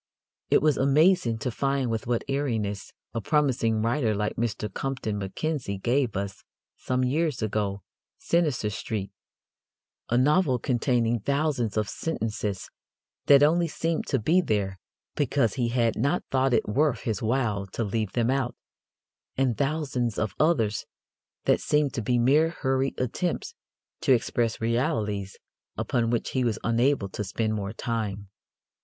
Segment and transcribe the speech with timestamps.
[0.49, 4.67] It was amazing to find with what airiness a promising writer like Mr.
[4.73, 6.43] Compton Mackenzie gave us
[6.75, 7.83] some years ago
[8.17, 9.11] Sinister Street,
[10.09, 12.67] a novel containing thousands of sentences
[13.27, 14.79] that only seemed to be there
[15.15, 18.55] because he had not thought it worth his while to leave them out,
[19.37, 20.87] and thousands of others
[21.45, 23.53] that seemed to be mere hurried attempts
[23.99, 25.37] to express realities
[25.77, 28.29] upon which he was unable to spend more time.